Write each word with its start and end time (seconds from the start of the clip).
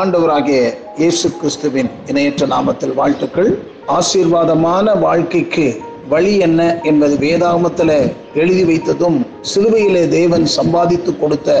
ஆண்டவராகிய 0.00 0.58
இயேசு 1.00 1.26
கிறிஸ்துவின் 1.38 1.88
இணையற்ற 2.10 2.44
நாமத்தில் 2.46 2.92
வாழ்த்துக்கள். 2.94 3.50
ஆசீர்வாதமான 3.96 4.94
வாழ்க்கைக்கு 5.00 5.64
வழி 6.08 6.32
என்ன 6.46 6.60
என்பது 6.82 7.14
வேதாகமத்தில் 7.24 7.92
எழுதி 8.34 8.64
வைத்ததும் 8.70 9.18
சிலுவையிலே 9.50 10.04
தேவன் 10.08 10.46
சம்பாதித்து 10.54 11.12
கொடுத்த 11.18 11.56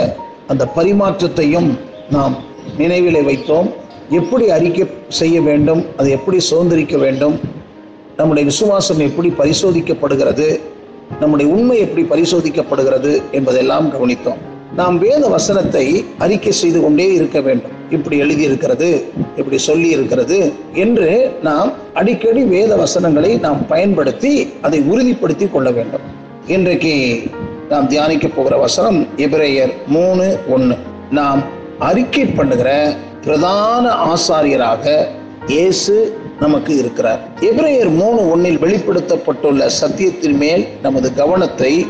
அந்த 0.46 0.66
பரிமாற்றத்தையும் 0.76 1.68
நாம் 2.14 2.36
நினைவிலே 2.78 3.22
வைத்தோம். 3.30 3.68
எப்படி 4.20 4.48
அறிக்கை 4.56 4.86
செய்ய 5.20 5.36
வேண்டும் 5.48 5.82
அதை 5.96 6.10
எப்படி 6.18 6.40
சுதந்திரிக்க 6.50 6.96
வேண்டும் 7.04 7.36
நம்முடைய 8.16 8.46
விசுவாசம் 8.52 9.04
எப்படி 9.08 9.30
பரிசோதிக்கப்படுகிறது 9.42 10.48
நம்முடைய 11.20 11.48
உண்மை 11.56 11.78
எப்படி 11.86 12.04
பரிசோதிக்கப்படுகிறது 12.14 13.12
என்பதெல்லாம் 13.30 13.92
கவனித்தோம். 13.96 14.42
நாம் 14.80 14.98
வேத 14.98 15.22
வசனத்தை 15.28 15.86
அறிக்கை 16.18 16.52
செய்து 16.52 16.80
கொண்டே 16.82 17.12
இருக்க 17.12 17.40
வேண்டும். 17.40 17.71
இப்படி 17.90 18.16
எழுதியிருக்கிறது 18.16 19.04
இப்படி 19.36 19.58
சொல்லி 19.58 19.88
இருக்கிறது 19.88 20.52
என்று 20.72 21.36
நாம் 21.42 21.72
அடிக்கடி 21.94 22.42
வேத 22.42 22.76
வசனங்களை 22.76 23.36
நாம் 23.36 23.66
பயன்படுத்தி 23.66 24.52
அதை 24.60 24.80
உறுதிப்படுத்தி 24.80 25.50
கொள்ள 25.50 25.70
வேண்டும். 25.70 26.00
இன்றைக்கு 26.46 26.94
நாம் 27.68 27.86
தியானிக்க 27.86 28.28
போகிற 28.28 28.56
வசனம் 28.56 29.06
எபிரேயர் 29.16 29.72
மூணு 29.86 30.38
ஒன்று 30.48 30.76
நாம் 31.10 31.42
அறிக்கை 31.78 32.24
பண்ணுகிற 32.24 32.96
பிரதான 33.24 33.90
ஆசாரியராக 33.90 35.06
இயேசு 35.46 36.20
நமக்கு 36.40 36.76
இருக்கிறார். 36.76 37.20
எபிரேயர் 37.40 37.90
மூணு 37.90 38.30
ஒன்னில் 38.30 38.58
வெளிப்படுத்தப்பட்டுள்ள 38.58 39.66
சத்தியத்தின் 39.80 40.36
மேல் 40.36 40.66
நமது 40.82 41.14
கவனத்தை 41.14 41.86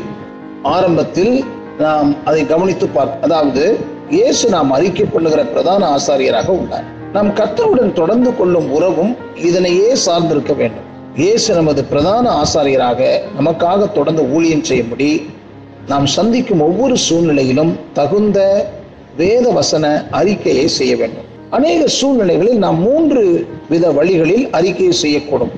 ஆரம்பத்தில் 0.61 1.43
நாம் 1.79 2.15
அதை 2.25 2.45
கவனித்து 2.45 2.87
பார்க்க 2.87 3.25
அதாவது 3.27 3.77
இயேசு 4.09 4.49
நாம் 4.49 4.71
அறிக்கை 4.71 5.05
கொள்ளுகிற 5.09 5.45
பிரதான 5.45 5.95
ஆசாரியராக 5.95 6.47
உள்ளார். 6.47 6.83
நாம் 7.13 7.29
கர்த்தருடன் 7.29 7.93
தொடர்ந்து 7.93 8.35
கொள்ளும் 8.35 8.71
உறவும் 8.71 9.15
இதனையே 9.35 9.95
சார்ந்திருக்க 10.05 10.55
வேண்டும். 10.55 10.87
இயேசு 11.15 11.53
நமது 11.53 11.83
பிரதான 11.83 12.41
ஆசாரியராக 12.43 13.19
நமக்காக 13.39 13.91
தொடர்ந்து 13.91 14.29
ஊழியம் 14.29 14.63
செய்யும்படி 14.63 15.29
நாம் 15.87 16.05
சந்திக்கும் 16.05 16.59
ஒவ்வொரு 16.59 16.97
சூழ்நிலையிலும் 16.97 17.79
தகுந்த 17.93 18.69
வேத 19.17 19.49
வசன 19.49 20.07
அறிக்கையை 20.11 20.67
செய்ய 20.67 20.95
வேண்டும். 20.95 21.23
அநேக 21.49 21.87
சூழ்நிலைகளில் 21.87 22.57
நாம் 22.57 22.79
மூன்று 22.79 23.47
வித 23.69 23.91
வழிகளில் 23.91 24.49
அறிக்கையை 24.49 24.93
செய்யக்கூடும். 25.01 25.51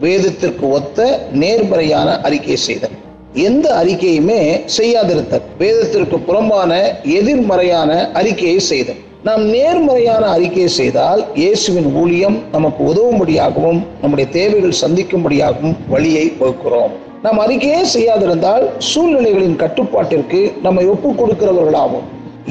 வேதத்திற்கு 0.00 0.70
ஒத்த 0.70 1.28
நேர்மறையான 1.32 2.20
அறிக்கை 2.20 2.56
செய்தல். 2.56 2.97
எந்த 3.46 3.66
அறிக்கையுமே 3.82 4.40
செய்யாதிருத்தல். 4.76 5.44
வேதத்திற்கு 5.58 6.16
புறம்பான 6.28 6.72
எதிர்மறையான 7.18 7.90
அறிக்கையை 8.20 8.58
செய்தல். 8.70 9.00
நாம் 9.26 9.44
நேர்மறையான 9.54 10.24
அறிக்கையை 10.36 10.70
செய்தால் 10.78 11.20
இயேசுவின் 11.34 11.88
ஊழியம் 12.00 12.36
நமக்கு 12.52 12.80
உதவும்படியாகவும் 12.90 13.80
நம்முடைய 14.02 14.26
தேவைகள் 14.38 14.80
சந்திக்கும்படியாகவும் 14.82 15.76
வழியை 15.92 16.24
வகுக்கிறோம். 16.40 16.94
நாம் 17.24 17.40
அறிக்கையே 17.44 17.80
செய்யாதிருந்தால் 17.94 18.64
சூழ்நிலைகளின் 18.90 19.58
கட்டுப்பாட்டிற்கு 19.62 20.40
நம்மை 20.66 20.84
ஒப்புக் 20.94 21.18
கொடுக்கிறவர்களாகும் 21.20 22.06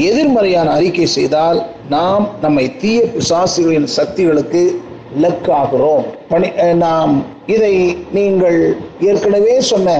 எதிர்மறையான 0.10 0.70
அறிக்கை 0.78 1.08
செய்தால் 1.18 1.60
நாம் 1.90 2.26
நம்மை 2.42 2.66
தீய 2.82 3.00
பிசாசுகளின் 3.14 3.90
சக்திகளுக்கு 3.98 4.64
இலக்காகிறோம். 5.20 6.06
பணி 6.32 6.50
நாம் 6.86 7.14
இதை 7.56 7.76
நீங்கள் 8.18 8.60
ஏற்கனவே 9.10 9.56
சொன்ன 9.72 9.92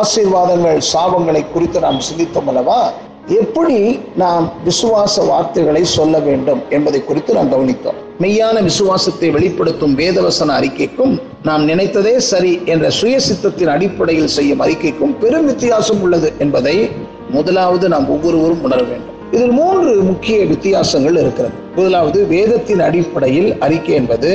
ஆசீர்வாதங்கள் 0.00 0.78
சாபங்களை 0.92 1.42
குறித்து 1.52 1.80
நாம் 1.80 1.98
சிந்தித்தோம் 1.98 2.46
அல்லவா? 2.46 2.92
எப்படி 3.40 4.00
நாம் 4.16 4.52
விசுவாச 4.64 5.26
வார்த்தைகளை 5.26 5.84
சொல்ல 5.84 6.18
வேண்டும் 6.18 6.62
என்பதை 6.70 7.04
குறித்து 7.04 7.34
நாம் 7.34 7.52
கவனித்தோம். 7.52 7.98
மெய்யான 8.20 8.62
விசுவாசத்தை 8.62 9.30
வெளிப்படுத்தும் 9.30 9.98
வேதவசன 9.98 10.54
அறிக்கைக்கும் 10.60 11.22
நாம் 11.42 11.68
நினைத்ததே 11.68 12.16
சரி 12.16 12.60
என்ற 12.64 12.90
சுய 12.90 13.18
சித்தத்தின் 13.18 13.72
அடிப்படையில் 13.74 14.26
செய்யும் 14.26 14.60
அறிக்கைக்கும் 14.60 15.14
பெரும் 15.18 15.46
வித்தியாசம் 15.46 16.02
உள்ளது 16.02 16.32
என்பதை 16.38 16.90
முதலாவது 17.30 17.88
நாம் 17.88 18.08
ஒவ்வொருவரும் 18.08 18.62
உணர 18.62 18.82
வேண்டும். 18.82 19.14
இதில் 19.30 19.50
மூன்று 19.50 19.94
முக்கிய 20.02 20.44
வித்தியாசங்கள் 20.44 21.16
இருக்கிறது. 21.16 21.54
முதலாவது 21.76 22.26
வேதத்தின் 22.26 22.80
அடிப்படையில் 22.80 23.58
அறிக்கை 23.58 23.94
என்பது 23.94 24.30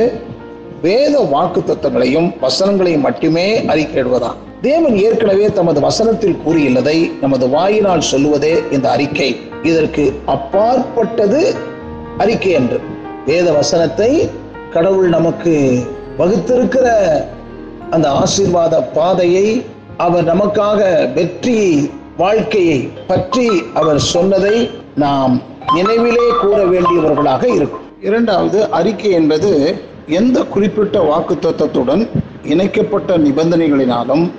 வேத 0.81 1.19
வாக்கு 1.19 1.63
தத்துவங்களையும் 1.63 2.33
வசனங்களையும் 2.41 3.07
மட்டுமே 3.09 3.59
அறிக்கையிடுவதாம் 3.59 4.45
தேவன் 4.61 4.95
ஏற்கனவே 4.97 5.47
தமது 5.51 5.79
வசனத்தில் 5.81 6.37
கூறியுள்ளதை 6.47 7.19
நமது 7.21 7.49
வாயினால் 7.49 8.01
சொல்லுவதே 8.01 8.63
இந்த 8.71 8.89
அறிக்கை. 8.89 9.35
இதற்கு 9.63 10.03
அப்பாற்பட்டது 10.25 11.55
அறிக்கை 12.17 12.51
என்று. 12.51 12.79
வேத 13.25 13.51
வசனத்தை 13.51 14.29
கடவுள் 14.71 15.09
நமக்கு 15.09 15.83
வகுத்திருக்கிற 16.19 16.87
அந்த 17.89 18.09
ஆசீர்வாத 18.11 18.81
பாதையை 18.93 19.65
அவர் 19.97 20.25
நமக்காக 20.25 21.13
வெற்றி 21.13 21.91
வாழ்க்கையை 22.17 22.89
பற்றி 23.07 23.47
அவர் 23.73 23.99
சொன்னதை 23.99 24.69
நாம் 24.95 25.41
நினைவிலே 25.75 26.27
கூற 26.41 26.65
வேண்டியவர்களாக 26.65 27.43
இருக்கும். 27.53 27.85
இரண்டாவது 28.01 28.69
அறிக்கை 28.69 29.11
என்பது 29.11 29.75
எந்த 30.07 30.43
குறிப்பிட்ட 30.43 30.99
வாக்கு 30.99 31.39
தத்துவத்துடன் 31.39 32.09
இணைக்கப்பட்ட 32.43 33.17
நிபந்தனைகளினாலும் 33.17 34.31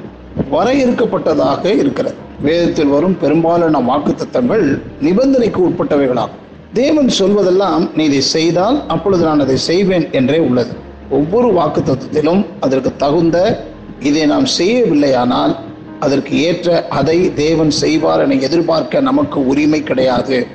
வரையறுக்கப்பட்டதாக 0.52 1.64
இருக்கிறது. 1.64 2.14
வேதத்தில் 2.42 2.86
வரும் 2.86 3.18
பெரும்பாலான 3.18 3.78
வாக்கு 3.78 4.14
தத்தங்கள் 4.14 4.82
நிபந்தனைக்கு 5.02 5.60
உட்பட்டவைகளாகும். 5.68 6.36
தேவன் 6.72 7.10
சொல்வதெல்லாம் 7.18 7.90
நீ 7.94 8.04
இதை 8.04 8.20
செய்தால் 8.20 8.86
அப்பொழுது 8.86 9.24
நான் 9.24 9.40
அதை 9.40 9.56
செய்வேன் 9.56 10.12
என்றே 10.12 10.38
உள்ளது. 10.38 10.70
ஒவ்வொரு 11.10 11.52
வாக்கு 11.52 11.80
தத்துவத்திலும் 11.80 12.46
அதற்கு 12.60 12.96
தகுந்த 12.96 13.64
இதை 14.00 14.26
நாம் 14.26 14.44
செய்யவில்லையானால் 14.58 15.56
அதற்கு 16.00 16.40
ஏற்ற 16.40 16.86
அதை 16.88 17.34
தேவன் 17.34 17.70
செய்வார் 17.70 18.20
என 18.20 18.34
எதிர்பார்க்க 18.34 19.00
நமக்கு 19.00 19.46
உரிமை 19.46 19.82
கிடையாது. 19.82 20.46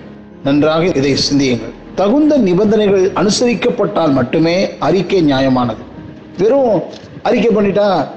நன்றாக 0.44 0.86
இதை 0.86 1.16
சிந்தியுங்கள். 1.16 1.74
தகுந்த 1.96 2.38
நிபந்தனைகள் 2.38 3.12
அனுசரிக்கப்பட்டால் 3.12 4.12
மட்டுமே 4.12 4.78
அறிக்கை 4.80 5.24
நியாயமானது. 5.32 5.84
வெறும் 6.38 6.82
அறிக்கை 7.24 7.52
பண்ணிட்டா 7.56 8.08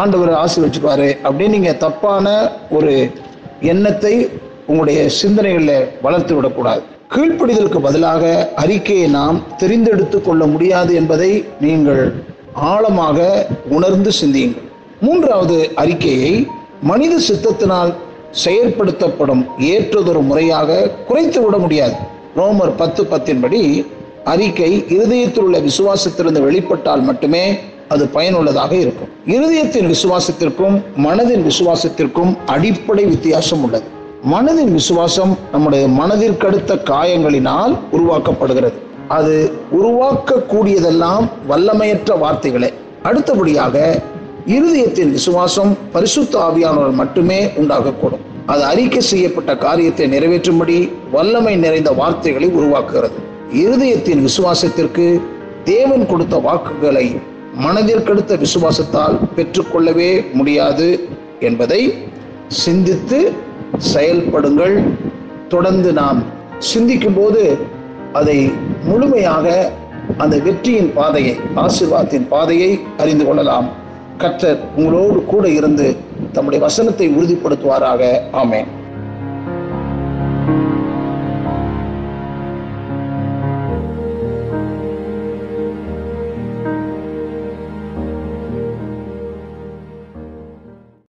ஆண்டவர் 0.00 0.32
ஆசீர்வச்சுக்குவாரு 0.44 1.08
அப்படின்னு 1.22 1.54
நீங்கள் 1.56 1.76
தப்பான 1.76 2.52
ஒரு 2.70 3.10
எண்ணத்தை 3.60 4.14
உங்களுடைய 4.66 5.08
சிந்தனைகளில் 5.08 5.88
வளர்த்து 6.02 6.34
விடக்கூடாது. 6.34 6.82
கீழ்ப்படிதலுக்கு 7.14 7.80
பதிலாக 7.80 8.52
அறிக்கையை 8.54 9.08
நாம் 9.08 9.42
தெரிந்தெடுத்து 9.58 10.22
கொள்ள 10.22 10.46
முடியாது 10.46 10.94
என்பதை 10.94 11.44
நீங்கள் 11.60 12.02
ஆழமாக 12.54 13.46
உணர்ந்து 13.68 14.12
சிந்தியுங்கள். 14.12 14.68
மூன்றாவது 15.00 15.70
அறிக்கையை 15.74 16.48
மனித 16.80 17.14
சித்தத்தினால் 17.28 17.92
செயற்படுத்தப்படும் 18.44 19.42
ஏற்றதொரு 19.58 20.22
முறையாக 20.22 20.88
குறைத்து 21.08 21.40
விட 21.42 21.56
முடியாது. 21.56 21.94
ரோமர் 22.36 22.72
பத்து 22.76 23.02
பத்தின்படி 23.04 23.86
அறிக்கை 24.24 24.84
இருதயத்தில் 24.88 25.44
உள்ள 25.44 25.58
விசுவாசத்திலிருந்து 25.58 26.42
வெளிப்பட்டால் 26.46 27.02
மட்டுமே 27.02 27.44
அது 27.88 28.06
பயனுள்ளதாக 28.06 28.74
இருக்கும். 28.74 29.08
இருதயத்தின் 29.26 29.94
விசுவாசத்திற்கும் 29.94 30.82
மனதின் 30.96 31.50
விசுவாசத்திற்கும் 31.50 32.36
அடிப்படை 32.46 33.04
வித்தியாசம் 33.04 33.62
உள்ளது. 33.62 33.84
மனதின் 34.32 34.72
விசுவாசம் 34.72 35.38
நம்முடைய 35.52 35.86
மனதிற்கடுத்த 35.86 36.78
காயங்களினால் 36.84 37.76
உருவாக்கப்படுகிறது. 37.92 38.72
அது 39.08 39.52
உருவாக்கக்கூடியதெல்லாம் 39.72 41.28
வல்லமையற்ற 41.48 42.18
வார்த்தைகளே. 42.18 42.72
அடுத்தபடியாக 43.02 44.02
இருதயத்தின் 44.46 45.10
விசுவாசம் 45.10 45.76
பரிசுத்த 45.92 46.38
ஆவியானவர் 46.38 46.92
மட்டுமே 46.92 47.44
உண்டாகக்கூடும். 47.44 48.24
அது 48.46 48.64
அறிக்கை 48.64 49.00
செய்யப்பட்ட 49.00 49.56
காரியத்தை 49.56 50.08
நிறைவேற்றும்படி 50.08 50.90
வல்லமை 51.12 51.56
நிறைந்த 51.56 51.90
வார்த்தைகளை 51.90 52.48
உருவாக்குகிறது. 52.48 53.18
இருதயத்தின் 53.52 54.28
விசுவாசத்திற்கு 54.28 55.20
தேவன் 55.64 56.06
கொடுத்த 56.06 56.36
வாக்குகளை 56.36 57.32
மனதிற்கடுத்த 57.60 58.36
விசுவாசத்தால் 58.36 59.18
பெற்றுக்கொள்ளவே 59.36 60.32
முடியாது 60.32 61.08
என்பதை 61.40 61.94
சிந்தித்து 62.48 63.32
செயல்படுங்கள். 63.94 64.82
தொடர்ந்து 65.48 65.92
நாம் 65.92 66.22
சிந்திக்கும் 66.58 67.14
போது 67.14 67.58
அதை 68.12 68.52
முழுமையாக 68.84 69.72
அந்த 70.16 70.38
வெற்றியின் 70.38 70.92
பாதையை 70.92 71.36
ஆசீர்வாதத்தின் 71.56 72.28
பாதையை 72.28 72.80
அறிந்து 72.98 73.26
கொள்ளலாம். 73.26 73.68
கற்றர் 74.18 74.60
உங்களோடு 74.76 75.24
கூட 75.24 75.48
இருந்து 75.48 75.96
தம்முடைய 76.32 76.64
வசனத்தை 76.64 77.08
உறுதிப்படுத்துவாராக. 77.08 78.20
ஆமேன். 78.32 78.66